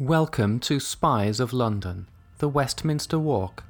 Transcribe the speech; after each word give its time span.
Welcome 0.00 0.58
to 0.58 0.80
Spies 0.80 1.38
of 1.38 1.52
London, 1.52 2.08
the 2.38 2.48
Westminster 2.48 3.16
Walk, 3.16 3.62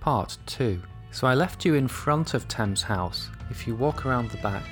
Part 0.00 0.38
2. 0.46 0.80
So 1.10 1.26
I 1.26 1.34
left 1.34 1.66
you 1.66 1.74
in 1.74 1.86
front 1.86 2.32
of 2.32 2.48
Thames 2.48 2.80
House. 2.80 3.28
If 3.50 3.66
you 3.66 3.74
walk 3.74 4.06
around 4.06 4.30
the 4.30 4.38
back, 4.38 4.64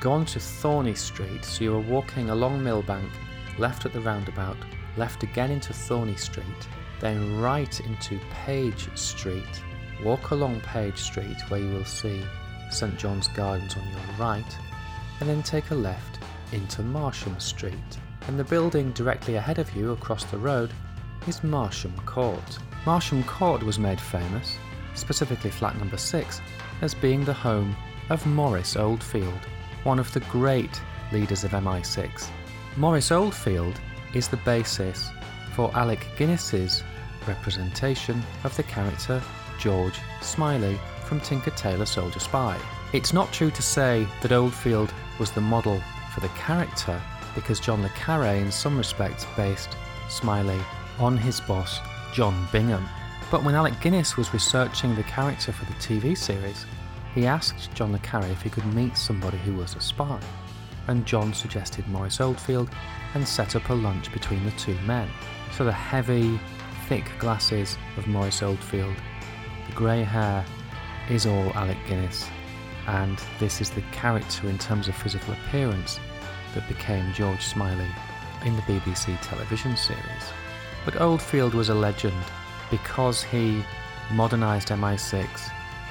go 0.00 0.10
on 0.10 0.24
to 0.26 0.40
Thorney 0.40 0.96
Street, 0.96 1.44
so 1.44 1.62
you 1.62 1.76
are 1.76 1.80
walking 1.80 2.30
along 2.30 2.58
Millbank, 2.58 3.08
left 3.56 3.86
at 3.86 3.92
the 3.92 4.00
roundabout, 4.00 4.56
left 4.96 5.22
again 5.22 5.52
into 5.52 5.72
Thorney 5.72 6.16
Street, 6.16 6.68
then 6.98 7.40
right 7.40 7.78
into 7.78 8.18
Page 8.44 8.88
Street. 8.98 9.62
Walk 10.02 10.32
along 10.32 10.60
Page 10.62 10.98
Street 10.98 11.40
where 11.50 11.60
you 11.60 11.70
will 11.72 11.84
see 11.84 12.24
St 12.72 12.98
John's 12.98 13.28
Gardens 13.28 13.76
on 13.76 13.88
your 13.88 14.18
right, 14.18 14.58
and 15.20 15.28
then 15.28 15.44
take 15.44 15.70
a 15.70 15.76
left 15.76 16.18
into 16.50 16.82
Marsham 16.82 17.38
Street 17.38 18.00
and 18.28 18.38
the 18.38 18.44
building 18.44 18.92
directly 18.92 19.36
ahead 19.36 19.58
of 19.58 19.74
you 19.74 19.92
across 19.92 20.24
the 20.24 20.38
road 20.38 20.70
is 21.26 21.42
Marsham 21.42 21.94
Court. 22.06 22.58
Marsham 22.86 23.24
Court 23.24 23.62
was 23.62 23.78
made 23.78 24.00
famous, 24.00 24.56
specifically 24.94 25.50
flat 25.50 25.76
number 25.78 25.96
6, 25.96 26.40
as 26.82 26.94
being 26.94 27.24
the 27.24 27.32
home 27.32 27.74
of 28.10 28.24
Maurice 28.26 28.76
Oldfield, 28.76 29.40
one 29.82 29.98
of 29.98 30.12
the 30.12 30.20
great 30.20 30.80
leaders 31.10 31.42
of 31.42 31.52
MI6. 31.52 32.28
Maurice 32.76 33.10
Oldfield 33.10 33.80
is 34.14 34.28
the 34.28 34.36
basis 34.38 35.10
for 35.54 35.74
Alec 35.74 36.06
Guinness's 36.16 36.84
representation 37.26 38.22
of 38.44 38.56
the 38.56 38.62
character 38.62 39.22
George 39.58 39.98
Smiley 40.20 40.78
from 41.04 41.20
Tinker 41.20 41.50
Tailor 41.50 41.86
Soldier 41.86 42.20
Spy. 42.20 42.58
It's 42.92 43.12
not 43.12 43.32
true 43.32 43.50
to 43.50 43.62
say 43.62 44.06
that 44.22 44.32
Oldfield 44.32 44.92
was 45.18 45.30
the 45.30 45.40
model 45.40 45.82
for 46.14 46.20
the 46.20 46.28
character, 46.28 47.02
because 47.34 47.60
John 47.60 47.82
le 47.82 47.88
Carre, 47.90 48.36
in 48.36 48.50
some 48.50 48.76
respects, 48.76 49.26
based 49.36 49.76
Smiley 50.08 50.60
on 50.98 51.16
his 51.16 51.40
boss, 51.40 51.80
John 52.12 52.48
Bingham. 52.52 52.88
But 53.30 53.44
when 53.44 53.54
Alec 53.54 53.80
Guinness 53.80 54.16
was 54.16 54.32
researching 54.32 54.94
the 54.94 55.02
character 55.02 55.52
for 55.52 55.64
the 55.66 55.72
TV 55.74 56.16
series, 56.16 56.66
he 57.14 57.26
asked 57.26 57.72
John 57.74 57.92
le 57.92 57.98
Carre 57.98 58.26
if 58.26 58.42
he 58.42 58.50
could 58.50 58.66
meet 58.74 58.96
somebody 58.96 59.38
who 59.38 59.54
was 59.54 59.74
a 59.76 59.80
spy, 59.80 60.18
and 60.86 61.06
John 61.06 61.34
suggested 61.34 61.86
Maurice 61.88 62.20
Oldfield 62.20 62.70
and 63.14 63.26
set 63.26 63.56
up 63.56 63.68
a 63.68 63.74
lunch 63.74 64.12
between 64.12 64.44
the 64.44 64.50
two 64.52 64.78
men. 64.80 65.08
So 65.52 65.64
the 65.64 65.72
heavy, 65.72 66.40
thick 66.88 67.10
glasses 67.18 67.76
of 67.96 68.06
Maurice 68.06 68.42
Oldfield, 68.42 68.96
the 69.66 69.74
grey 69.74 70.02
hair 70.02 70.44
is 71.10 71.26
all 71.26 71.52
Alec 71.54 71.78
Guinness, 71.86 72.28
and 72.86 73.20
this 73.38 73.60
is 73.60 73.70
the 73.70 73.82
character 73.92 74.48
in 74.48 74.58
terms 74.58 74.88
of 74.88 74.94
physical 74.94 75.34
appearance 75.34 76.00
that 76.54 76.68
became 76.68 77.12
George 77.12 77.44
Smiley 77.44 77.88
in 78.44 78.56
the 78.56 78.62
BBC 78.62 79.18
television 79.22 79.76
series. 79.76 80.32
But 80.84 81.00
Oldfield 81.00 81.54
was 81.54 81.68
a 81.68 81.74
legend 81.74 82.24
because 82.70 83.22
he 83.22 83.64
modernised 84.12 84.68
MI6, 84.68 85.26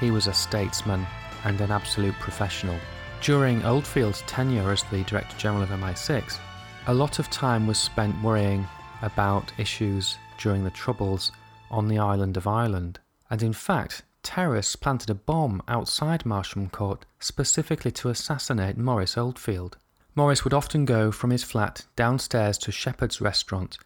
he 0.00 0.10
was 0.10 0.26
a 0.26 0.32
statesman 0.32 1.06
and 1.44 1.60
an 1.60 1.70
absolute 1.70 2.14
professional. 2.14 2.78
During 3.20 3.64
Oldfield's 3.64 4.22
tenure 4.22 4.70
as 4.70 4.84
the 4.84 5.04
Director 5.04 5.36
General 5.36 5.64
of 5.64 5.70
MI6, 5.70 6.38
a 6.86 6.94
lot 6.94 7.18
of 7.18 7.30
time 7.30 7.66
was 7.66 7.78
spent 7.78 8.20
worrying 8.22 8.66
about 9.02 9.52
issues 9.58 10.16
during 10.38 10.64
the 10.64 10.70
Troubles 10.70 11.32
on 11.70 11.88
the 11.88 11.98
island 11.98 12.36
of 12.36 12.46
Ireland. 12.46 12.98
And 13.30 13.42
in 13.42 13.52
fact, 13.52 14.02
terrorists 14.22 14.76
planted 14.76 15.10
a 15.10 15.14
bomb 15.14 15.62
outside 15.68 16.24
Marsham 16.24 16.70
Court 16.70 17.04
specifically 17.18 17.90
to 17.92 18.08
assassinate 18.08 18.76
Maurice 18.76 19.18
Oldfield. 19.18 19.76
Maurice 20.18 20.42
would 20.42 20.52
often 20.52 20.84
go 20.84 21.12
from 21.12 21.30
his 21.30 21.44
flat 21.44 21.86
downstairs 21.94 22.58
to 22.58 22.72
Shepherd's 22.72 23.20
restaurant, 23.20 23.78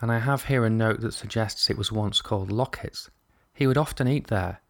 and 0.00 0.10
I 0.10 0.18
have 0.18 0.46
here 0.46 0.64
a 0.64 0.70
note 0.70 1.02
that 1.02 1.14
suggests 1.14 1.70
it 1.70 1.78
was 1.78 1.92
once 1.92 2.20
called 2.20 2.50
Locket's. 2.50 3.08
He 3.54 3.64
would 3.64 3.78
often 3.78 4.08
eat 4.08 4.26
there, 4.26 4.60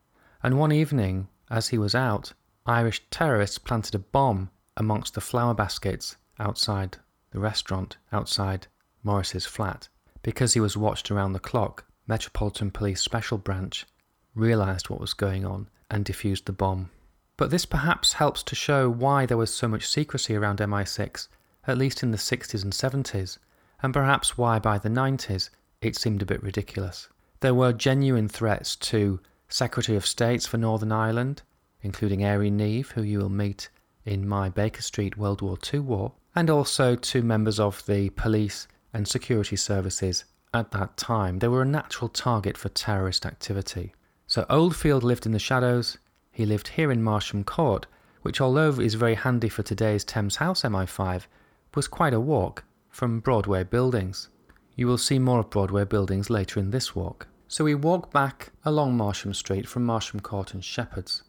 and 0.43 0.59
one 0.59 0.71
evening, 0.71 1.29
as 1.49 1.69
he 1.69 1.79
was 1.79 1.95
out, 1.95 2.35
Irish 2.67 3.01
terrorists 3.09 3.57
planted 3.57 3.95
a 3.95 4.01
bomb 4.01 4.51
amongst 4.77 5.15
the 5.15 5.23
flower 5.23 5.55
baskets 5.55 6.19
outside 6.39 6.99
the 7.31 7.41
restaurant, 7.41 7.97
outside 8.13 8.67
Maurice's 9.03 9.47
flat. 9.47 9.89
Because 10.21 10.53
he 10.53 10.61
was 10.61 10.77
watched 10.77 11.11
around 11.11 11.33
the 11.33 11.41
clock, 11.41 11.87
Metropolitan 12.07 12.71
Police 12.71 13.01
Special 13.01 13.39
Branch 13.39 13.87
realised 14.35 14.91
what 14.91 15.01
was 15.01 15.15
going 15.15 15.47
on 15.47 15.71
and 15.91 16.05
defused 16.05 16.45
the 16.45 16.53
bomb. 16.53 16.91
But 17.39 17.51
this 17.51 17.65
perhaps 17.65 18.15
helps 18.15 18.43
to 18.43 18.57
show 18.57 18.91
why 18.91 19.25
there 19.25 19.37
was 19.37 19.55
so 19.55 19.69
much 19.69 19.89
secrecy 19.89 20.35
around 20.35 20.59
MI6, 20.59 21.29
at 21.69 21.79
least 21.79 22.03
in 22.03 22.11
the 22.11 22.19
60s 22.19 22.65
and 22.65 22.73
70s, 22.73 23.39
and 23.81 23.95
perhaps 23.95 24.37
why 24.37 24.59
by 24.59 24.77
the 24.77 24.89
90s 24.89 25.49
it 25.81 25.97
seemed 25.97 26.21
a 26.21 26.27
bit 26.27 26.43
ridiculous. 26.43 27.09
There 27.39 27.55
were 27.55 27.73
genuine 27.73 28.29
threats 28.29 28.75
to 28.91 29.21
Secretary 29.49 29.97
of 29.97 30.05
States 30.05 30.47
for 30.47 30.59
Northern 30.59 30.91
Ireland, 30.91 31.43
including 31.81 32.21
Airey 32.21 32.51
Neave, 32.51 32.91
who 32.91 33.03
you 33.03 33.21
will 33.21 33.29
meet 33.29 33.69
in 34.05 34.29
my 34.29 34.49
Baker 34.49 34.83
Street 34.83 35.17
World 35.17 35.41
War 35.41 35.57
II 35.73 35.81
war, 35.81 36.13
and 36.35 36.51
also 36.51 36.97
to 36.97 37.23
members 37.23 37.61
of 37.61 37.87
the 37.87 38.11
police 38.11 38.67
and 38.93 39.07
security 39.07 39.55
services 39.55 40.25
at 40.53 40.73
that 40.73 40.97
time. 40.97 41.39
They 41.39 41.47
were 41.47 41.63
a 41.63 41.67
natural 41.67 42.09
target 42.09 42.59
for 42.59 42.69
terrorist 42.71 43.25
activity. 43.25 43.95
So 44.27 44.45
Oldfield 44.51 45.05
lived 45.05 45.25
in 45.25 45.33
the 45.33 45.39
shadows, 45.39 45.99
he 46.39 46.47
lived 46.47 46.69
here 46.69 46.93
in 46.93 47.03
Marsham 47.03 47.43
Court, 47.43 47.85
which, 48.23 48.41
although 48.41 48.71
is 48.71 48.95
very 48.95 49.17
handy 49.17 49.49
for 49.49 49.65
today's 49.65 50.05
Thames 50.05 50.37
House 50.37 50.63
MI5, 50.63 51.27
was 51.75 51.89
quite 51.89 52.15
a 52.15 52.21
walk 52.21 52.63
from 52.91 53.19
Broadway 53.19 53.65
buildings. 53.65 54.29
You 54.77 54.87
will 54.87 54.99
see 54.99 55.19
more 55.19 55.41
of 55.41 55.51
Broadway 55.51 55.85
buildings 55.85 56.31
later 56.31 56.61
in 56.61 56.71
this 56.71 56.95
walk. 56.95 57.27
So 57.49 57.65
we 57.65 57.75
walk 57.75 58.13
back 58.13 58.53
along 58.65 58.97
Marsham 58.97 59.35
Street 59.35 59.69
from 59.69 59.85
Marsham 59.85 60.21
Court 60.21 60.55
and 60.55 60.65
Shepherd's 60.65 61.25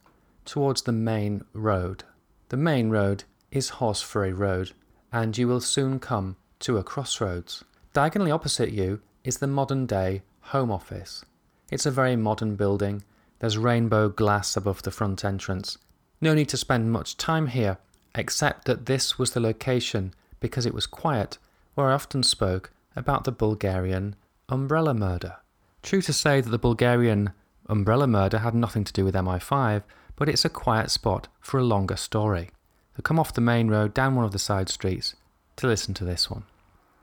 towards 0.46 0.84
the 0.84 0.92
main 0.92 1.44
road. 1.54 2.04
The 2.50 2.58
main 2.58 2.92
road 2.92 3.24
is 3.52 3.72
Horseferry 3.72 4.38
Road, 4.38 4.74
and 5.12 5.36
you 5.36 5.48
will 5.48 5.60
soon 5.60 5.98
come 6.00 6.36
to 6.60 6.78
a 6.78 6.84
crossroads. 6.84 7.64
Diagonally 7.94 8.30
opposite 8.30 8.74
you 8.74 9.02
is 9.24 9.40
the 9.40 9.48
modern 9.48 9.88
day 9.88 10.22
Home 10.54 10.70
Office. 10.70 11.26
It's 11.72 11.88
a 11.88 11.98
very 12.00 12.16
modern 12.16 12.56
building 12.56 13.02
there's 13.40 13.58
rainbow 13.58 14.10
glass 14.10 14.56
above 14.56 14.84
the 14.84 14.92
front 14.92 15.26
entrance. 15.26 15.78
No 16.22 16.34
need 16.34 16.50
to 16.50 16.58
spend 16.58 16.92
much 16.92 17.18
time 17.18 17.48
here, 17.48 17.78
except 18.14 18.66
that 18.66 18.86
this 18.86 19.18
was 19.18 19.32
the 19.32 19.40
location, 19.40 20.14
because 20.40 20.66
it 20.66 20.74
was 20.74 20.88
quiet, 20.88 21.38
where 21.76 21.90
I 21.90 21.94
often 21.94 22.24
spoke 22.24 22.72
about 22.96 23.24
the 23.24 23.32
Bulgarian 23.32 24.16
umbrella 24.50 24.94
murder. 24.94 25.38
True 25.82 26.02
to 26.02 26.14
say 26.14 26.42
that 26.42 26.50
the 26.50 26.58
Bulgarian 26.58 27.32
umbrella 27.68 28.08
murder 28.08 28.40
had 28.40 28.54
nothing 28.54 28.84
to 28.84 28.94
do 28.94 29.06
with 29.06 29.16
MI5, 29.16 29.84
but 30.16 30.28
it's 30.28 30.44
a 30.44 30.50
quiet 30.50 30.92
spot 30.92 31.28
for 31.40 31.60
a 31.60 31.64
longer 31.64 31.96
story. 31.96 32.50
So 32.98 33.02
come 33.02 33.20
off 33.20 33.34
the 33.34 33.42
main 33.42 33.70
road 33.70 33.94
down 33.94 34.16
one 34.16 34.26
of 34.26 34.34
the 34.34 34.40
side 34.40 34.68
streets 34.68 35.16
to 35.56 35.68
listen 35.68 35.94
to 35.94 36.04
this 36.04 36.30
one. 36.30 36.44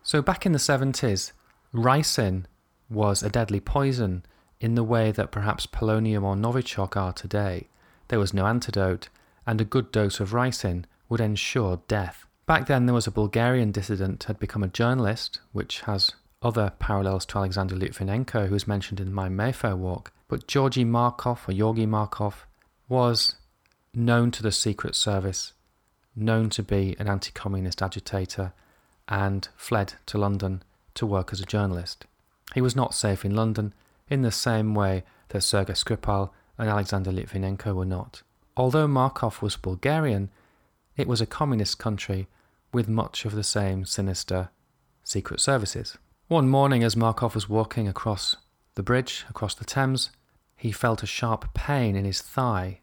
So 0.02 0.20
back 0.20 0.44
in 0.44 0.52
the 0.52 0.58
70s, 0.58 1.32
ricin 1.72 2.44
was 2.90 3.22
a 3.22 3.30
deadly 3.30 3.60
poison 3.60 4.24
in 4.60 4.74
the 4.74 4.84
way 4.84 5.12
that 5.12 5.30
perhaps 5.30 5.66
polonium 5.66 6.22
or 6.22 6.34
novichok 6.34 6.96
are 6.96 7.12
today. 7.12 7.68
There 8.08 8.18
was 8.18 8.34
no 8.34 8.46
antidote, 8.46 9.08
and 9.46 9.60
a 9.60 9.64
good 9.64 9.92
dose 9.92 10.20
of 10.20 10.30
ricin 10.30 10.84
would 11.08 11.20
ensure 11.20 11.80
death. 11.88 12.24
Back 12.46 12.66
then, 12.66 12.86
there 12.86 12.94
was 12.94 13.06
a 13.06 13.12
Bulgarian 13.12 13.72
dissident 13.72 14.24
had 14.24 14.38
become 14.38 14.62
a 14.62 14.68
journalist, 14.68 15.40
which 15.52 15.80
has 15.82 16.12
other 16.42 16.72
parallels 16.78 17.26
to 17.26 17.38
Alexander 17.38 17.74
Litvinenko, 17.74 18.48
who 18.48 18.54
is 18.54 18.68
mentioned 18.68 19.00
in 19.00 19.12
my 19.12 19.28
Mayfair 19.28 19.76
walk. 19.76 20.12
But 20.28 20.46
Georgy 20.46 20.84
Markov, 20.84 21.48
or 21.48 21.52
Georgy 21.52 21.86
Markov, 21.86 22.46
was 22.88 23.36
known 23.92 24.30
to 24.30 24.42
the 24.42 24.52
Secret 24.52 24.94
Service, 24.94 25.52
known 26.14 26.50
to 26.50 26.62
be 26.62 26.94
an 26.98 27.08
anti 27.08 27.32
communist 27.32 27.82
agitator, 27.82 28.52
and 29.08 29.48
fled 29.56 29.94
to 30.06 30.18
London 30.18 30.62
to 30.94 31.06
work 31.06 31.32
as 31.32 31.40
a 31.40 31.46
journalist. 31.46 32.06
He 32.54 32.60
was 32.60 32.76
not 32.76 32.94
safe 32.94 33.24
in 33.24 33.34
London, 33.34 33.74
in 34.08 34.22
the 34.22 34.30
same 34.30 34.74
way 34.74 35.04
that 35.28 35.42
Sergei 35.42 35.72
Skripal 35.72 36.30
and 36.58 36.68
Alexander 36.68 37.10
Litvinenko 37.10 37.74
were 37.74 37.84
not. 37.84 38.22
Although 38.56 38.88
Markov 38.88 39.42
was 39.42 39.56
Bulgarian, 39.56 40.30
it 40.96 41.08
was 41.08 41.20
a 41.20 41.26
communist 41.26 41.78
country 41.78 42.28
with 42.72 42.88
much 42.88 43.24
of 43.24 43.34
the 43.34 43.44
same 43.44 43.84
sinister 43.84 44.50
secret 45.04 45.40
services. 45.40 45.98
One 46.28 46.48
morning, 46.48 46.82
as 46.82 46.96
Markov 46.96 47.34
was 47.34 47.48
walking 47.48 47.86
across 47.86 48.36
the 48.74 48.82
bridge, 48.82 49.24
across 49.30 49.54
the 49.54 49.64
Thames, 49.64 50.10
he 50.56 50.72
felt 50.72 51.02
a 51.02 51.06
sharp 51.06 51.52
pain 51.54 51.94
in 51.94 52.04
his 52.04 52.20
thigh, 52.20 52.80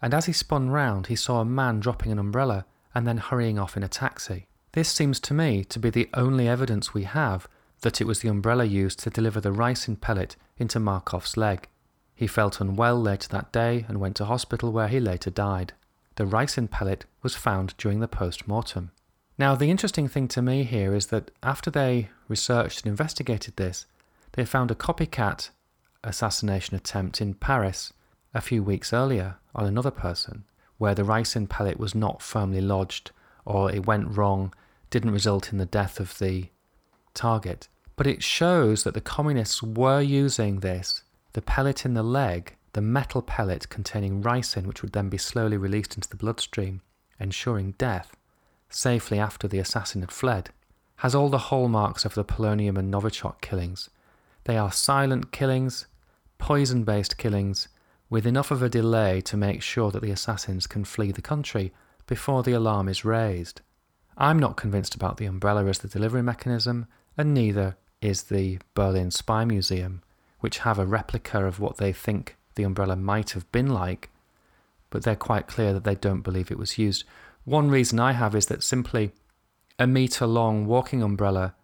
and 0.00 0.14
as 0.14 0.26
he 0.26 0.32
spun 0.32 0.70
round, 0.70 1.08
he 1.08 1.16
saw 1.16 1.40
a 1.40 1.44
man 1.44 1.80
dropping 1.80 2.12
an 2.12 2.18
umbrella 2.18 2.64
and 2.94 3.06
then 3.06 3.18
hurrying 3.18 3.58
off 3.58 3.76
in 3.76 3.82
a 3.82 3.88
taxi. 3.88 4.46
This 4.72 4.88
seems 4.88 5.18
to 5.20 5.34
me 5.34 5.64
to 5.64 5.78
be 5.78 5.90
the 5.90 6.08
only 6.14 6.48
evidence 6.48 6.94
we 6.94 7.02
have 7.02 7.48
that 7.80 8.00
it 8.00 8.06
was 8.06 8.20
the 8.20 8.28
umbrella 8.28 8.64
used 8.64 8.98
to 9.00 9.10
deliver 9.10 9.40
the 9.40 9.52
ricin 9.52 10.00
pellet 10.00 10.36
into 10.58 10.78
Markov's 10.78 11.36
leg. 11.36 11.68
He 12.14 12.26
felt 12.26 12.60
unwell 12.60 13.00
later 13.00 13.28
that 13.28 13.52
day 13.52 13.84
and 13.88 14.00
went 14.00 14.16
to 14.16 14.24
hospital 14.24 14.72
where 14.72 14.88
he 14.88 15.00
later 15.00 15.30
died. 15.30 15.72
The 16.16 16.24
ricin 16.24 16.68
pellet 16.68 17.04
was 17.22 17.36
found 17.36 17.76
during 17.78 18.00
the 18.00 18.08
post 18.08 18.48
mortem. 18.48 18.90
Now, 19.38 19.54
the 19.54 19.70
interesting 19.70 20.08
thing 20.08 20.26
to 20.28 20.42
me 20.42 20.64
here 20.64 20.94
is 20.94 21.06
that 21.06 21.30
after 21.44 21.70
they 21.70 22.08
researched 22.26 22.80
and 22.80 22.90
investigated 22.90 23.56
this, 23.56 23.86
they 24.32 24.44
found 24.44 24.70
a 24.70 24.74
copycat 24.74 25.50
assassination 26.02 26.74
attempt 26.74 27.20
in 27.20 27.34
Paris 27.34 27.92
a 28.34 28.40
few 28.40 28.62
weeks 28.62 28.92
earlier 28.92 29.36
on 29.54 29.64
another 29.64 29.92
person, 29.92 30.44
where 30.76 30.94
the 30.94 31.04
ricin 31.04 31.48
pellet 31.48 31.78
was 31.78 31.94
not 31.94 32.20
firmly 32.20 32.60
lodged 32.60 33.12
or 33.44 33.70
it 33.72 33.86
went 33.86 34.16
wrong, 34.16 34.52
didn't 34.90 35.12
result 35.12 35.52
in 35.52 35.58
the 35.58 35.66
death 35.66 36.00
of 36.00 36.18
the 36.18 36.48
target. 37.14 37.68
But 37.98 38.06
it 38.06 38.22
shows 38.22 38.84
that 38.84 38.94
the 38.94 39.00
communists 39.00 39.60
were 39.60 40.00
using 40.00 40.60
this, 40.60 41.02
the 41.32 41.42
pellet 41.42 41.84
in 41.84 41.94
the 41.94 42.04
leg, 42.04 42.54
the 42.72 42.80
metal 42.80 43.22
pellet 43.22 43.68
containing 43.70 44.22
ricin, 44.22 44.66
which 44.66 44.82
would 44.82 44.92
then 44.92 45.08
be 45.08 45.18
slowly 45.18 45.56
released 45.56 45.96
into 45.96 46.08
the 46.08 46.16
bloodstream, 46.16 46.80
ensuring 47.18 47.72
death, 47.72 48.16
safely 48.70 49.18
after 49.18 49.48
the 49.48 49.58
assassin 49.58 50.02
had 50.02 50.12
fled, 50.12 50.50
has 50.98 51.12
all 51.12 51.28
the 51.28 51.50
hallmarks 51.50 52.04
of 52.04 52.14
the 52.14 52.24
polonium 52.24 52.78
and 52.78 52.88
Novichok 52.88 53.40
killings. 53.40 53.90
They 54.44 54.56
are 54.56 54.70
silent 54.70 55.32
killings, 55.32 55.88
poison 56.38 56.84
based 56.84 57.18
killings, 57.18 57.66
with 58.08 58.28
enough 58.28 58.52
of 58.52 58.62
a 58.62 58.68
delay 58.68 59.20
to 59.22 59.36
make 59.36 59.60
sure 59.60 59.90
that 59.90 60.02
the 60.02 60.12
assassins 60.12 60.68
can 60.68 60.84
flee 60.84 61.10
the 61.10 61.20
country 61.20 61.72
before 62.06 62.44
the 62.44 62.52
alarm 62.52 62.88
is 62.88 63.04
raised. 63.04 63.60
I'm 64.16 64.38
not 64.38 64.56
convinced 64.56 64.94
about 64.94 65.16
the 65.16 65.26
umbrella 65.26 65.66
as 65.66 65.80
the 65.80 65.88
delivery 65.88 66.22
mechanism, 66.22 66.86
and 67.16 67.34
neither 67.34 67.76
is 68.00 68.24
the 68.24 68.58
Berlin 68.74 69.10
Spy 69.10 69.44
Museum, 69.44 70.02
which 70.40 70.58
have 70.58 70.78
a 70.78 70.86
replica 70.86 71.44
of 71.44 71.60
what 71.60 71.78
they 71.78 71.92
think 71.92 72.36
the 72.54 72.62
umbrella 72.62 72.96
might 72.96 73.30
have 73.30 73.50
been 73.52 73.68
like, 73.68 74.10
but 74.90 75.02
they're 75.02 75.16
quite 75.16 75.46
clear 75.46 75.72
that 75.72 75.84
they 75.84 75.94
don't 75.94 76.22
believe 76.22 76.50
it 76.50 76.58
was 76.58 76.78
used. 76.78 77.04
One 77.44 77.70
reason 77.70 77.98
I 78.00 78.12
have 78.12 78.34
is 78.34 78.46
that 78.46 78.62
simply 78.62 79.12
a 79.78 79.86
metre 79.86 80.26
long 80.26 80.66
walking 80.66 81.02
umbrella, 81.02 81.54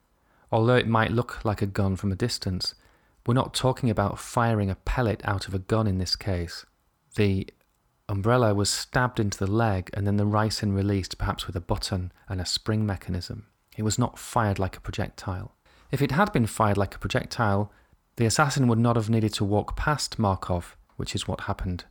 although 0.53 0.77
it 0.77 0.87
might 0.87 1.11
look 1.11 1.45
like 1.45 1.63
a 1.63 1.67
gun 1.67 1.97
from 1.97 2.13
a 2.13 2.17
distance, 2.17 2.75
we're 3.27 3.35
not 3.35 3.55
talking 3.55 3.91
about 3.91 4.19
firing 4.19 4.71
a 4.71 4.77
pellet 4.77 5.21
out 5.25 5.49
of 5.49 5.55
a 5.55 5.59
gun 5.59 5.87
in 5.87 5.99
this 5.99 6.15
case. 6.15 6.67
The 7.17 7.49
umbrella 8.09 8.55
was 8.55 8.69
stabbed 8.69 9.19
into 9.19 9.39
the 9.39 9.51
leg 9.51 9.91
and 9.95 10.07
then 10.07 10.17
the 10.17 10.27
ricin 10.27 10.75
released, 10.75 11.19
perhaps 11.19 11.47
with 11.47 11.57
a 11.57 11.61
button 11.61 12.13
and 12.29 12.41
a 12.41 12.47
spring 12.47 12.85
mechanism. 12.85 13.47
It 13.77 13.83
was 13.83 13.99
not 13.99 14.19
fired 14.19 14.59
like 14.59 14.77
a 14.77 14.81
projectile. 14.81 15.55
If 15.91 16.03
it 16.03 16.13
had 16.13 16.33
been 16.33 16.47
fired 16.47 16.77
like 16.77 16.95
a 16.95 16.99
projectile, 16.99 17.73
the 18.17 18.27
assassin 18.27 18.69
would 18.69 18.79
not 18.79 18.97
have 18.97 19.11
needed 19.11 19.33
to 19.35 19.45
walk 19.45 19.77
past 19.77 20.19
Markov, 20.19 20.77
which 20.97 21.15
is 21.15 21.27
what 21.27 21.43
happened 21.43 21.85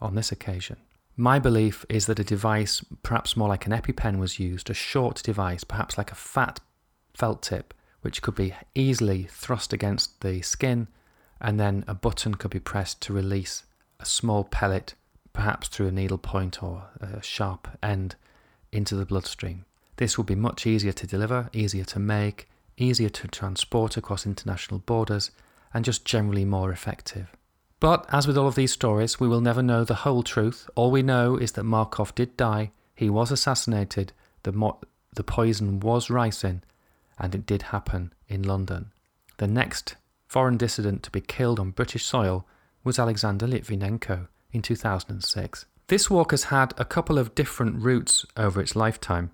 on 0.00 0.14
this 0.14 0.32
occasion. 0.32 0.76
My 1.16 1.38
belief 1.38 1.86
is 1.88 2.06
that 2.06 2.18
a 2.18 2.24
device, 2.24 2.84
perhaps 3.02 3.36
more 3.36 3.48
like 3.48 3.66
an 3.66 3.72
EpiPen, 3.72 4.18
was 4.18 4.38
used, 4.38 4.68
a 4.68 4.74
short 4.74 5.22
device, 5.22 5.64
perhaps 5.64 5.96
like 5.96 6.12
a 6.12 6.16
fat 6.16 6.60
felt 7.14 7.42
tip, 7.42 7.72
which 8.02 8.20
could 8.20 8.34
be 8.34 8.54
easily 8.74 9.24
thrust 9.24 9.72
against 9.72 10.20
the 10.20 10.42
skin, 10.42 10.88
and 11.40 11.58
then 11.58 11.84
a 11.88 11.94
button 11.94 12.34
could 12.34 12.50
be 12.50 12.60
pressed 12.60 13.00
to 13.02 13.12
release 13.12 13.64
a 13.98 14.04
small 14.04 14.44
pellet, 14.44 14.94
perhaps 15.32 15.68
through 15.68 15.88
a 15.88 15.92
needle 15.92 16.18
point 16.18 16.62
or 16.62 16.84
a 17.00 17.22
sharp 17.22 17.68
end, 17.82 18.16
into 18.70 18.94
the 18.94 19.06
bloodstream. 19.06 19.64
This 19.96 20.18
would 20.18 20.26
be 20.26 20.34
much 20.34 20.66
easier 20.66 20.92
to 20.92 21.06
deliver, 21.06 21.48
easier 21.54 21.84
to 21.84 21.98
make, 21.98 22.48
easier 22.76 23.08
to 23.08 23.28
transport 23.28 23.96
across 23.96 24.26
international 24.26 24.80
borders, 24.80 25.30
and 25.72 25.84
just 25.84 26.04
generally 26.04 26.44
more 26.44 26.70
effective. 26.72 27.34
But 27.80 28.06
as 28.10 28.26
with 28.26 28.38
all 28.38 28.46
of 28.46 28.54
these 28.54 28.72
stories, 28.72 29.20
we 29.20 29.28
will 29.28 29.40
never 29.40 29.62
know 29.62 29.84
the 29.84 29.94
whole 29.94 30.22
truth. 30.22 30.68
All 30.74 30.90
we 30.90 31.02
know 31.02 31.36
is 31.36 31.52
that 31.52 31.64
Markov 31.64 32.14
did 32.14 32.36
die, 32.36 32.70
he 32.94 33.10
was 33.10 33.30
assassinated, 33.30 34.12
the, 34.44 34.52
mo- 34.52 34.80
the 35.14 35.24
poison 35.24 35.80
was 35.80 36.08
ricin, 36.08 36.62
and 37.18 37.34
it 37.34 37.46
did 37.46 37.62
happen 37.62 38.12
in 38.28 38.42
London. 38.42 38.92
The 39.36 39.46
next 39.46 39.96
foreign 40.26 40.56
dissident 40.56 41.02
to 41.02 41.10
be 41.10 41.20
killed 41.20 41.60
on 41.60 41.70
British 41.70 42.04
soil 42.04 42.46
was 42.82 42.98
Alexander 42.98 43.46
Litvinenko 43.46 44.28
in 44.52 44.62
2006. 44.62 45.66
This 45.88 46.10
walk 46.10 46.30
has 46.30 46.44
had 46.44 46.72
a 46.78 46.84
couple 46.84 47.18
of 47.18 47.34
different 47.34 47.82
routes 47.82 48.24
over 48.36 48.60
its 48.60 48.74
lifetime. 48.74 49.30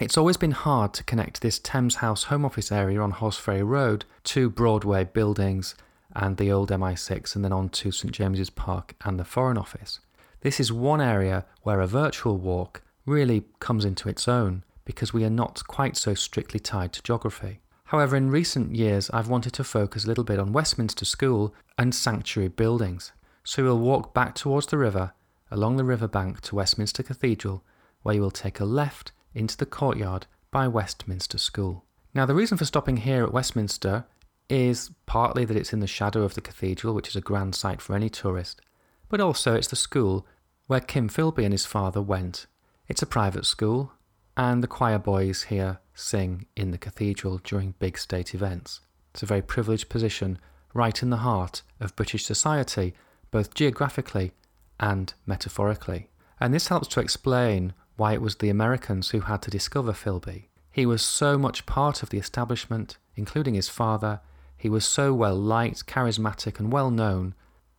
It's 0.00 0.18
always 0.18 0.36
been 0.36 0.50
hard 0.50 0.92
to 0.94 1.04
connect 1.04 1.40
this 1.40 1.60
Thames 1.60 1.96
House 1.96 2.24
Home 2.24 2.44
Office 2.44 2.72
area 2.72 3.00
on 3.00 3.12
Horseferry 3.12 3.64
Road 3.64 4.04
to 4.24 4.50
Broadway 4.50 5.04
buildings 5.04 5.76
and 6.16 6.36
the 6.36 6.50
old 6.50 6.70
MI6 6.70 7.36
and 7.36 7.44
then 7.44 7.52
on 7.52 7.68
to 7.68 7.92
St 7.92 8.12
James's 8.12 8.50
Park 8.50 8.96
and 9.04 9.20
the 9.20 9.24
Foreign 9.24 9.56
Office. 9.56 10.00
This 10.40 10.58
is 10.58 10.72
one 10.72 11.00
area 11.00 11.46
where 11.62 11.80
a 11.80 11.86
virtual 11.86 12.38
walk 12.38 12.82
really 13.06 13.44
comes 13.60 13.84
into 13.84 14.08
its 14.08 14.26
own 14.26 14.64
because 14.84 15.12
we 15.12 15.22
are 15.22 15.30
not 15.30 15.62
quite 15.68 15.96
so 15.96 16.12
strictly 16.12 16.58
tied 16.58 16.92
to 16.94 17.02
geography. 17.02 17.60
However, 17.84 18.16
in 18.16 18.32
recent 18.32 18.74
years, 18.74 19.10
I've 19.10 19.28
wanted 19.28 19.52
to 19.52 19.64
focus 19.64 20.04
a 20.04 20.08
little 20.08 20.24
bit 20.24 20.40
on 20.40 20.52
Westminster 20.52 21.04
School 21.04 21.54
and 21.78 21.94
sanctuary 21.94 22.48
buildings. 22.48 23.12
So 23.44 23.62
we'll 23.62 23.78
walk 23.78 24.12
back 24.12 24.34
towards 24.34 24.66
the 24.66 24.78
river, 24.78 25.12
along 25.52 25.76
the 25.76 25.84
riverbank 25.84 26.40
to 26.40 26.56
Westminster 26.56 27.04
Cathedral, 27.04 27.62
where 28.02 28.16
you 28.16 28.22
will 28.22 28.32
take 28.32 28.58
a 28.58 28.64
left 28.64 29.12
into 29.34 29.56
the 29.56 29.66
courtyard 29.66 30.26
by 30.50 30.68
Westminster 30.68 31.38
School. 31.38 31.84
Now, 32.14 32.26
the 32.26 32.34
reason 32.34 32.56
for 32.56 32.64
stopping 32.64 32.98
here 32.98 33.24
at 33.24 33.32
Westminster 33.32 34.06
is 34.48 34.90
partly 35.06 35.44
that 35.44 35.56
it's 35.56 35.72
in 35.72 35.80
the 35.80 35.86
shadow 35.86 36.22
of 36.22 36.34
the 36.34 36.40
cathedral, 36.40 36.94
which 36.94 37.08
is 37.08 37.16
a 37.16 37.20
grand 37.20 37.54
sight 37.54 37.80
for 37.80 37.96
any 37.96 38.08
tourist, 38.08 38.60
but 39.08 39.20
also 39.20 39.54
it's 39.54 39.68
the 39.68 39.76
school 39.76 40.26
where 40.66 40.80
Kim 40.80 41.08
Philby 41.08 41.44
and 41.44 41.52
his 41.52 41.66
father 41.66 42.00
went. 42.00 42.46
It's 42.86 43.02
a 43.02 43.06
private 43.06 43.46
school, 43.46 43.92
and 44.36 44.62
the 44.62 44.68
choir 44.68 44.98
boys 44.98 45.44
here 45.44 45.78
sing 45.94 46.46
in 46.56 46.70
the 46.70 46.78
cathedral 46.78 47.40
during 47.42 47.74
big 47.78 47.98
state 47.98 48.34
events. 48.34 48.80
It's 49.12 49.22
a 49.22 49.26
very 49.26 49.42
privileged 49.42 49.88
position 49.88 50.38
right 50.72 51.02
in 51.02 51.10
the 51.10 51.18
heart 51.18 51.62
of 51.80 51.96
British 51.96 52.24
society, 52.24 52.94
both 53.30 53.54
geographically 53.54 54.32
and 54.80 55.14
metaphorically. 55.24 56.08
And 56.40 56.52
this 56.52 56.68
helps 56.68 56.88
to 56.88 57.00
explain 57.00 57.74
why 57.96 58.12
it 58.12 58.22
was 58.22 58.36
the 58.36 58.50
Americans 58.50 59.10
who 59.10 59.20
had 59.20 59.42
to 59.42 59.50
discover 59.50 59.92
Philby. 59.92 60.44
He 60.70 60.86
was 60.86 61.02
so 61.04 61.38
much 61.38 61.66
part 61.66 62.02
of 62.02 62.10
the 62.10 62.18
establishment, 62.18 62.98
including 63.14 63.54
his 63.54 63.68
father. 63.68 64.20
He 64.56 64.68
was 64.68 64.84
so 64.84 65.14
well 65.14 65.36
liked, 65.36 65.86
charismatic, 65.86 66.58
and 66.58 66.72
well 66.72 66.90
known 66.90 67.34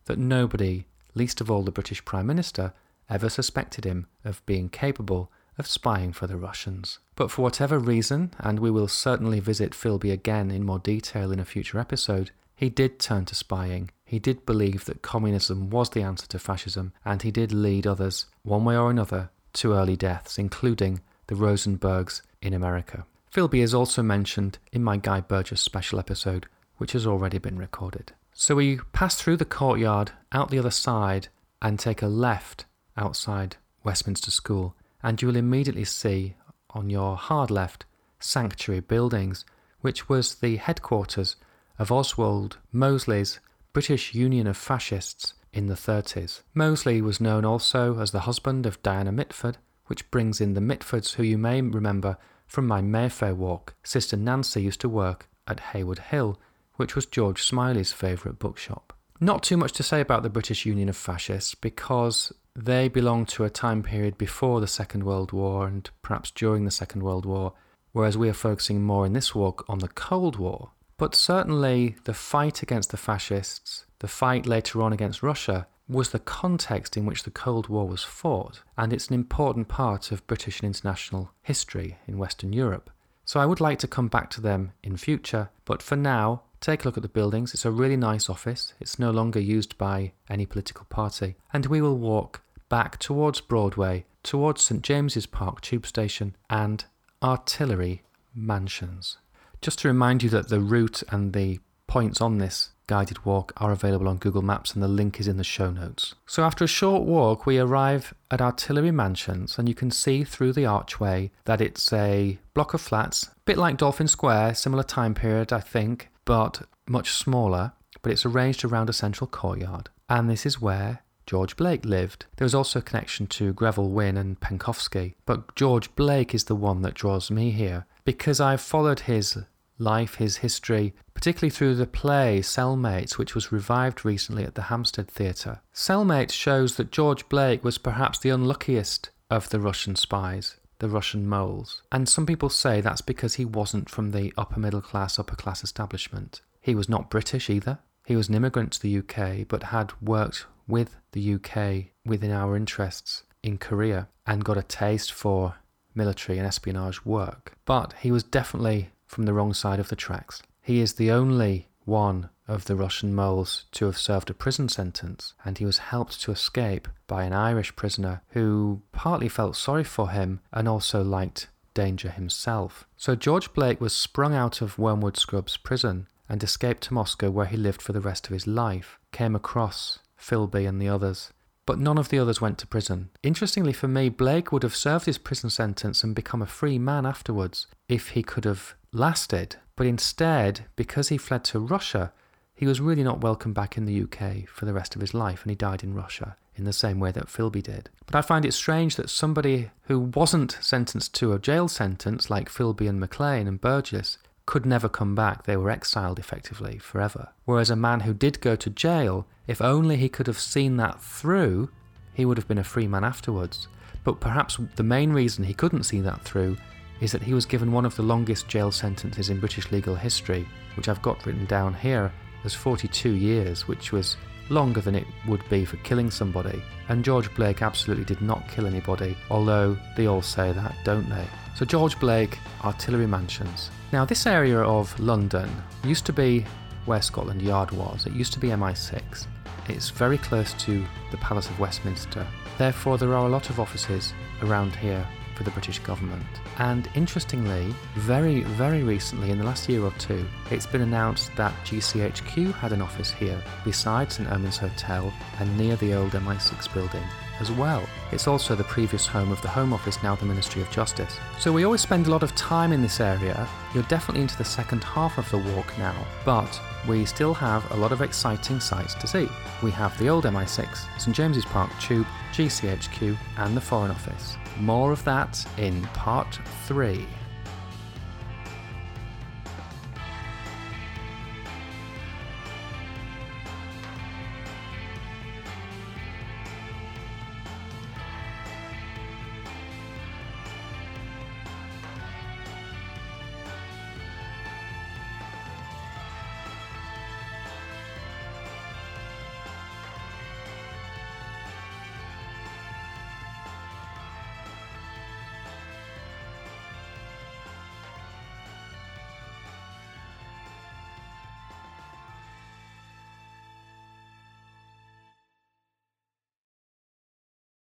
that 0.06 0.18
nobody, 0.18 0.86
least 1.14 1.40
of 1.40 1.50
all 1.50 1.62
the 1.62 1.70
British 1.70 2.04
Prime 2.04 2.26
Minister, 2.26 2.72
ever 3.10 3.28
suspected 3.28 3.84
him 3.84 4.06
of 4.24 4.44
being 4.46 4.68
capable 4.68 5.30
of 5.58 5.66
spying 5.66 6.12
for 6.12 6.26
the 6.26 6.36
Russians. 6.36 6.98
But 7.14 7.30
for 7.30 7.42
whatever 7.42 7.78
reason, 7.78 8.32
and 8.38 8.58
we 8.58 8.70
will 8.70 8.88
certainly 8.88 9.40
visit 9.40 9.72
Philby 9.72 10.12
again 10.12 10.50
in 10.50 10.64
more 10.64 10.78
detail 10.78 11.32
in 11.32 11.40
a 11.40 11.44
future 11.44 11.78
episode, 11.78 12.30
he 12.54 12.68
did 12.68 12.98
turn 12.98 13.26
to 13.26 13.34
spying. 13.34 13.90
He 14.04 14.18
did 14.18 14.46
believe 14.46 14.84
that 14.86 15.02
communism 15.02 15.70
was 15.70 15.90
the 15.90 16.02
answer 16.02 16.26
to 16.28 16.38
fascism, 16.38 16.92
and 17.04 17.22
he 17.22 17.30
did 17.30 17.52
lead 17.52 17.86
others, 17.86 18.26
one 18.42 18.64
way 18.64 18.76
or 18.76 18.90
another, 18.90 19.30
to 19.56 19.74
early 19.74 19.96
deaths, 19.96 20.38
including 20.38 21.00
the 21.26 21.34
Rosenbergs 21.34 22.22
in 22.40 22.54
America. 22.54 23.04
Philby 23.32 23.62
is 23.62 23.74
also 23.74 24.02
mentioned 24.02 24.58
in 24.72 24.82
my 24.82 24.96
Guy 24.96 25.20
Burgess 25.20 25.60
special 25.60 25.98
episode, 25.98 26.46
which 26.78 26.92
has 26.92 27.06
already 27.06 27.38
been 27.38 27.58
recorded. 27.58 28.12
So 28.32 28.54
we 28.54 28.78
pass 28.92 29.16
through 29.16 29.38
the 29.38 29.44
courtyard, 29.44 30.12
out 30.32 30.50
the 30.50 30.58
other 30.58 30.70
side, 30.70 31.28
and 31.60 31.78
take 31.78 32.02
a 32.02 32.06
left 32.06 32.66
outside 32.96 33.56
Westminster 33.82 34.30
School 34.30 34.76
and 35.02 35.22
you 35.22 35.28
will 35.28 35.36
immediately 35.36 35.84
see 35.84 36.34
on 36.70 36.90
your 36.90 37.16
hard 37.16 37.48
left 37.48 37.84
Sanctuary 38.18 38.80
Buildings, 38.80 39.44
which 39.80 40.08
was 40.08 40.34
the 40.34 40.56
headquarters 40.56 41.36
of 41.78 41.92
Oswald 41.92 42.58
Mosley's 42.72 43.38
British 43.72 44.14
Union 44.14 44.48
of 44.48 44.56
Fascists 44.56 45.34
in 45.56 45.66
the 45.66 45.74
30s. 45.74 46.42
Mosley 46.54 47.00
was 47.00 47.20
known 47.20 47.44
also 47.44 47.98
as 47.98 48.10
the 48.10 48.20
husband 48.20 48.66
of 48.66 48.82
Diana 48.82 49.10
Mitford, 49.10 49.56
which 49.86 50.10
brings 50.10 50.40
in 50.40 50.54
the 50.54 50.60
Mitfords, 50.60 51.14
who 51.14 51.22
you 51.22 51.38
may 51.38 51.60
remember 51.60 52.18
from 52.46 52.66
my 52.66 52.80
Mayfair 52.80 53.34
walk. 53.34 53.74
Sister 53.82 54.16
Nancy 54.16 54.62
used 54.62 54.80
to 54.82 54.88
work 54.88 55.28
at 55.48 55.60
Heywood 55.60 55.98
Hill, 55.98 56.38
which 56.74 56.94
was 56.94 57.06
George 57.06 57.42
Smiley's 57.42 57.92
favourite 57.92 58.38
bookshop. 58.38 58.92
Not 59.18 59.42
too 59.42 59.56
much 59.56 59.72
to 59.72 59.82
say 59.82 60.00
about 60.00 60.22
the 60.22 60.28
British 60.30 60.66
Union 60.66 60.90
of 60.90 60.96
Fascists 60.96 61.54
because 61.54 62.32
they 62.54 62.88
belong 62.88 63.24
to 63.26 63.44
a 63.44 63.50
time 63.50 63.82
period 63.82 64.18
before 64.18 64.60
the 64.60 64.66
Second 64.66 65.04
World 65.04 65.32
War 65.32 65.66
and 65.66 65.88
perhaps 66.02 66.30
during 66.30 66.64
the 66.64 66.70
Second 66.70 67.02
World 67.02 67.24
War, 67.24 67.54
whereas 67.92 68.18
we 68.18 68.28
are 68.28 68.34
focusing 68.34 68.82
more 68.82 69.06
in 69.06 69.14
this 69.14 69.34
walk 69.34 69.64
on 69.68 69.78
the 69.78 69.88
Cold 69.88 70.36
War. 70.36 70.70
But 70.98 71.14
certainly 71.14 71.96
the 72.04 72.14
fight 72.14 72.62
against 72.62 72.90
the 72.90 72.96
fascists, 72.96 73.84
the 73.98 74.08
fight 74.08 74.46
later 74.46 74.80
on 74.82 74.92
against 74.92 75.22
Russia, 75.22 75.66
was 75.88 76.10
the 76.10 76.18
context 76.18 76.96
in 76.96 77.06
which 77.06 77.22
the 77.22 77.30
Cold 77.30 77.68
War 77.68 77.86
was 77.86 78.02
fought, 78.02 78.62
and 78.76 78.92
it's 78.92 79.08
an 79.08 79.14
important 79.14 79.68
part 79.68 80.10
of 80.10 80.26
British 80.26 80.60
and 80.60 80.66
international 80.66 81.30
history 81.42 81.98
in 82.08 82.18
Western 82.18 82.52
Europe. 82.52 82.90
So 83.24 83.40
I 83.40 83.46
would 83.46 83.60
like 83.60 83.78
to 83.80 83.88
come 83.88 84.08
back 84.08 84.30
to 84.30 84.40
them 84.40 84.72
in 84.82 84.96
future, 84.96 85.50
but 85.64 85.82
for 85.82 85.96
now, 85.96 86.42
take 86.60 86.84
a 86.84 86.88
look 86.88 86.96
at 86.96 87.02
the 87.02 87.08
buildings. 87.08 87.52
It's 87.52 87.64
a 87.64 87.70
really 87.70 87.96
nice 87.96 88.30
office. 88.30 88.72
It's 88.80 88.98
no 88.98 89.10
longer 89.10 89.40
used 89.40 89.76
by 89.76 90.12
any 90.30 90.46
political 90.46 90.86
party, 90.86 91.36
and 91.52 91.66
we 91.66 91.80
will 91.80 91.98
walk 91.98 92.40
back 92.68 92.98
towards 92.98 93.40
Broadway, 93.40 94.06
towards 94.22 94.62
St 94.62 94.82
James's 94.82 95.26
Park 95.26 95.60
tube 95.60 95.86
station, 95.86 96.36
and 96.48 96.84
Artillery 97.22 98.02
Mansions. 98.34 99.18
Just 99.66 99.80
to 99.80 99.88
remind 99.88 100.22
you 100.22 100.30
that 100.30 100.46
the 100.46 100.60
route 100.60 101.02
and 101.10 101.32
the 101.32 101.58
points 101.88 102.20
on 102.20 102.38
this 102.38 102.70
guided 102.86 103.24
walk 103.24 103.52
are 103.56 103.72
available 103.72 104.06
on 104.06 104.18
Google 104.18 104.40
Maps 104.40 104.72
and 104.72 104.80
the 104.80 104.86
link 104.86 105.18
is 105.18 105.26
in 105.26 105.38
the 105.38 105.42
show 105.42 105.72
notes. 105.72 106.14
So 106.24 106.44
after 106.44 106.62
a 106.62 106.68
short 106.68 107.02
walk, 107.02 107.46
we 107.46 107.58
arrive 107.58 108.14
at 108.30 108.40
Artillery 108.40 108.92
Mansions 108.92 109.58
and 109.58 109.68
you 109.68 109.74
can 109.74 109.90
see 109.90 110.22
through 110.22 110.52
the 110.52 110.66
archway 110.66 111.32
that 111.46 111.60
it's 111.60 111.92
a 111.92 112.38
block 112.54 112.74
of 112.74 112.80
flats, 112.80 113.24
a 113.24 113.30
bit 113.44 113.58
like 113.58 113.76
Dolphin 113.76 114.06
Square, 114.06 114.54
similar 114.54 114.84
time 114.84 115.14
period, 115.14 115.52
I 115.52 115.58
think, 115.58 116.10
but 116.24 116.62
much 116.86 117.10
smaller, 117.10 117.72
but 118.02 118.12
it's 118.12 118.24
arranged 118.24 118.64
around 118.64 118.88
a 118.88 118.92
central 118.92 119.26
courtyard. 119.26 119.88
And 120.08 120.30
this 120.30 120.46
is 120.46 120.60
where 120.60 121.02
George 121.26 121.56
Blake 121.56 121.84
lived. 121.84 122.26
There 122.36 122.44
was 122.44 122.54
also 122.54 122.78
a 122.78 122.82
connection 122.82 123.26
to 123.26 123.52
Greville 123.52 123.90
Wynne 123.90 124.16
and 124.16 124.38
Penkovsky, 124.38 125.14
but 125.26 125.56
George 125.56 125.92
Blake 125.96 126.36
is 126.36 126.44
the 126.44 126.54
one 126.54 126.82
that 126.82 126.94
draws 126.94 127.32
me 127.32 127.50
here 127.50 127.86
because 128.04 128.40
I've 128.40 128.60
followed 128.60 129.00
his 129.00 129.36
life, 129.78 130.16
his 130.16 130.38
history, 130.38 130.94
particularly 131.14 131.50
through 131.50 131.74
the 131.74 131.86
play 131.86 132.40
Cellmates, 132.40 133.18
which 133.18 133.34
was 133.34 133.52
revived 133.52 134.04
recently 134.04 134.44
at 134.44 134.54
the 134.54 134.62
Hampstead 134.62 135.08
Theatre. 135.08 135.60
Cellmates 135.74 136.32
shows 136.32 136.76
that 136.76 136.92
George 136.92 137.28
Blake 137.28 137.64
was 137.64 137.78
perhaps 137.78 138.18
the 138.18 138.30
unluckiest 138.30 139.10
of 139.30 139.48
the 139.50 139.60
Russian 139.60 139.96
spies, 139.96 140.56
the 140.78 140.88
Russian 140.88 141.26
moles. 141.26 141.82
And 141.90 142.08
some 142.08 142.26
people 142.26 142.48
say 142.48 142.80
that's 142.80 143.00
because 143.00 143.34
he 143.34 143.44
wasn't 143.44 143.88
from 143.88 144.10
the 144.10 144.32
upper 144.36 144.60
middle 144.60 144.82
class, 144.82 145.18
upper 145.18 145.36
class 145.36 145.64
establishment. 145.64 146.40
He 146.60 146.74
was 146.74 146.88
not 146.88 147.10
British 147.10 147.48
either. 147.48 147.78
He 148.04 148.16
was 148.16 148.28
an 148.28 148.34
immigrant 148.34 148.72
to 148.72 148.82
the 148.82 148.98
UK, 148.98 149.48
but 149.48 149.64
had 149.64 149.92
worked 150.00 150.46
with 150.68 150.96
the 151.12 151.34
UK 151.34 151.92
within 152.04 152.30
our 152.30 152.56
interests 152.56 153.24
in 153.42 153.58
Korea 153.58 154.08
and 154.26 154.44
got 154.44 154.58
a 154.58 154.62
taste 154.62 155.12
for 155.12 155.56
military 155.94 156.38
and 156.38 156.46
espionage 156.46 157.04
work. 157.04 157.54
But 157.64 157.94
he 158.00 158.10
was 158.10 158.22
definitely 158.22 158.90
from 159.06 159.24
the 159.24 159.32
wrong 159.32 159.54
side 159.54 159.78
of 159.78 159.88
the 159.88 159.96
tracks. 159.96 160.42
He 160.62 160.80
is 160.80 160.94
the 160.94 161.10
only 161.10 161.68
one 161.84 162.28
of 162.48 162.66
the 162.66 162.76
Russian 162.76 163.14
moles 163.14 163.64
to 163.72 163.86
have 163.86 163.98
served 163.98 164.30
a 164.30 164.34
prison 164.34 164.68
sentence, 164.68 165.34
and 165.44 165.58
he 165.58 165.64
was 165.64 165.78
helped 165.78 166.20
to 166.22 166.32
escape 166.32 166.88
by 167.06 167.24
an 167.24 167.32
Irish 167.32 167.74
prisoner 167.76 168.22
who 168.30 168.82
partly 168.92 169.28
felt 169.28 169.56
sorry 169.56 169.84
for 169.84 170.10
him 170.10 170.40
and 170.52 170.68
also 170.68 171.02
liked 171.02 171.48
danger 171.74 172.10
himself. 172.10 172.86
So 172.96 173.14
George 173.14 173.52
Blake 173.52 173.80
was 173.80 173.92
sprung 173.94 174.34
out 174.34 174.60
of 174.60 174.78
Wormwood 174.78 175.16
Scrubs 175.16 175.56
prison 175.56 176.08
and 176.28 176.42
escaped 176.42 176.82
to 176.84 176.94
Moscow 176.94 177.30
where 177.30 177.46
he 177.46 177.56
lived 177.56 177.82
for 177.82 177.92
the 177.92 178.00
rest 178.00 178.26
of 178.26 178.32
his 178.32 178.46
life, 178.46 178.98
came 179.12 179.36
across 179.36 180.00
Philby 180.18 180.68
and 180.68 180.80
the 180.80 180.88
others, 180.88 181.32
but 181.66 181.78
none 181.78 181.98
of 181.98 182.08
the 182.08 182.18
others 182.18 182.40
went 182.40 182.58
to 182.58 182.66
prison. 182.66 183.10
Interestingly 183.22 183.72
for 183.72 183.88
me, 183.88 184.08
Blake 184.08 184.52
would 184.52 184.62
have 184.62 184.74
served 184.74 185.06
his 185.06 185.18
prison 185.18 185.50
sentence 185.50 186.02
and 186.02 186.14
become 186.14 186.42
a 186.42 186.46
free 186.46 186.78
man 186.78 187.04
afterwards 187.04 187.66
if 187.88 188.10
he 188.10 188.22
could 188.22 188.44
have 188.44 188.74
lasted. 188.96 189.56
But 189.76 189.86
instead, 189.86 190.66
because 190.74 191.08
he 191.08 191.18
fled 191.18 191.44
to 191.44 191.60
Russia, 191.60 192.12
he 192.54 192.66
was 192.66 192.80
really 192.80 193.04
not 193.04 193.20
welcome 193.20 193.52
back 193.52 193.76
in 193.76 193.84
the 193.84 194.02
UK 194.02 194.48
for 194.48 194.64
the 194.64 194.72
rest 194.72 194.94
of 194.94 195.02
his 195.02 195.12
life 195.12 195.42
and 195.42 195.50
he 195.50 195.56
died 195.56 195.84
in 195.84 195.94
Russia 195.94 196.36
in 196.56 196.64
the 196.64 196.72
same 196.72 196.98
way 196.98 197.12
that 197.12 197.26
Philby 197.26 197.62
did. 197.62 197.90
But 198.06 198.14
I 198.14 198.22
find 198.22 198.46
it 198.46 198.52
strange 198.52 198.96
that 198.96 199.10
somebody 199.10 199.70
who 199.82 200.00
wasn't 200.00 200.56
sentenced 200.60 201.14
to 201.16 201.34
a 201.34 201.38
jail 201.38 201.68
sentence 201.68 202.30
like 202.30 202.48
Philby 202.48 202.88
and 202.88 202.98
Maclean 202.98 203.46
and 203.46 203.60
Burgess 203.60 204.16
could 204.46 204.64
never 204.64 204.88
come 204.88 205.14
back. 205.14 205.44
They 205.44 205.56
were 205.56 205.70
exiled 205.70 206.18
effectively 206.18 206.78
forever. 206.78 207.28
Whereas 207.44 207.68
a 207.68 207.76
man 207.76 208.00
who 208.00 208.14
did 208.14 208.40
go 208.40 208.56
to 208.56 208.70
jail, 208.70 209.26
if 209.46 209.60
only 209.60 209.96
he 209.96 210.08
could 210.08 210.26
have 210.26 210.38
seen 210.38 210.78
that 210.78 211.02
through, 211.02 211.68
he 212.14 212.24
would 212.24 212.38
have 212.38 212.48
been 212.48 212.56
a 212.56 212.64
free 212.64 212.86
man 212.86 213.04
afterwards. 213.04 213.68
But 214.02 214.20
perhaps 214.20 214.58
the 214.76 214.82
main 214.82 215.12
reason 215.12 215.44
he 215.44 215.52
couldn't 215.52 215.82
see 215.82 216.00
that 216.00 216.22
through 216.22 216.56
is 217.00 217.12
that 217.12 217.22
he 217.22 217.34
was 217.34 217.46
given 217.46 217.72
one 217.72 217.84
of 217.84 217.96
the 217.96 218.02
longest 218.02 218.48
jail 218.48 218.70
sentences 218.70 219.30
in 219.30 219.40
British 219.40 219.70
legal 219.70 219.94
history, 219.94 220.46
which 220.76 220.88
I've 220.88 221.02
got 221.02 221.24
written 221.26 221.44
down 221.46 221.74
here 221.74 222.12
as 222.44 222.54
42 222.54 223.10
years, 223.10 223.68
which 223.68 223.92
was 223.92 224.16
longer 224.48 224.80
than 224.80 224.94
it 224.94 225.06
would 225.26 225.46
be 225.48 225.64
for 225.64 225.76
killing 225.78 226.10
somebody. 226.10 226.62
And 226.88 227.04
George 227.04 227.34
Blake 227.34 227.62
absolutely 227.62 228.04
did 228.04 228.20
not 228.20 228.48
kill 228.48 228.66
anybody, 228.66 229.16
although 229.30 229.76
they 229.96 230.06
all 230.06 230.22
say 230.22 230.52
that, 230.52 230.74
don't 230.84 231.08
they? 231.08 231.26
So, 231.56 231.64
George 231.64 231.98
Blake, 231.98 232.38
Artillery 232.64 233.06
Mansions. 233.06 233.70
Now, 233.92 234.04
this 234.04 234.26
area 234.26 234.60
of 234.60 234.98
London 235.00 235.50
used 235.84 236.06
to 236.06 236.12
be 236.12 236.44
where 236.84 237.02
Scotland 237.02 237.42
Yard 237.42 237.70
was. 237.72 238.06
It 238.06 238.12
used 238.12 238.32
to 238.34 238.38
be 238.38 238.48
MI6. 238.48 239.26
It's 239.68 239.90
very 239.90 240.18
close 240.18 240.52
to 240.54 240.84
the 241.10 241.16
Palace 241.16 241.50
of 241.50 241.58
Westminster. 241.58 242.26
Therefore, 242.58 242.98
there 242.98 243.14
are 243.14 243.26
a 243.26 243.30
lot 243.30 243.50
of 243.50 243.58
offices 243.58 244.12
around 244.42 244.76
here 244.76 245.06
for 245.36 245.44
the 245.44 245.50
British 245.50 245.78
government. 245.80 246.26
And 246.58 246.88
interestingly, 246.94 247.74
very, 247.94 248.42
very 248.42 248.82
recently, 248.82 249.30
in 249.30 249.38
the 249.38 249.44
last 249.44 249.68
year 249.68 249.84
or 249.84 249.92
two, 249.98 250.26
it's 250.50 250.66
been 250.66 250.80
announced 250.80 251.34
that 251.36 251.54
GCHQ 251.64 252.54
had 252.54 252.72
an 252.72 252.82
office 252.82 253.10
here, 253.10 253.40
beside 253.64 254.10
St 254.10 254.28
Ermin's 254.30 254.56
Hotel 254.56 255.12
and 255.38 255.56
near 255.58 255.76
the 255.76 255.94
old 255.94 256.12
MI6 256.12 256.72
building 256.72 257.04
as 257.40 257.52
well. 257.52 257.86
It's 258.12 258.26
also 258.26 258.54
the 258.54 258.64
previous 258.64 259.06
home 259.06 259.30
of 259.30 259.42
the 259.42 259.48
Home 259.48 259.72
Office, 259.72 260.02
now 260.02 260.14
the 260.14 260.24
Ministry 260.24 260.62
of 260.62 260.70
Justice. 260.70 261.18
So 261.38 261.52
we 261.52 261.64
always 261.64 261.82
spend 261.82 262.06
a 262.06 262.10
lot 262.10 262.22
of 262.22 262.34
time 262.34 262.72
in 262.72 262.82
this 262.82 263.00
area. 263.00 263.46
You're 263.74 263.82
definitely 263.84 264.22
into 264.22 264.38
the 264.38 264.44
second 264.44 264.82
half 264.84 265.18
of 265.18 265.30
the 265.30 265.38
walk 265.38 265.76
now, 265.78 265.94
but 266.24 266.60
we 266.86 267.04
still 267.04 267.34
have 267.34 267.70
a 267.72 267.76
lot 267.76 267.92
of 267.92 268.02
exciting 268.02 268.60
sights 268.60 268.94
to 268.94 269.06
see. 269.06 269.28
We 269.62 269.70
have 269.72 269.96
the 269.98 270.08
old 270.08 270.24
MI6, 270.24 271.00
St 271.00 271.16
James's 271.16 271.44
Park 271.44 271.70
Tube, 271.80 272.06
GCHQ, 272.32 273.16
and 273.38 273.56
the 273.56 273.60
Foreign 273.60 273.90
Office. 273.90 274.36
More 274.60 274.92
of 274.92 275.02
that 275.04 275.44
in 275.58 275.82
part 275.94 276.38
3. 276.66 277.06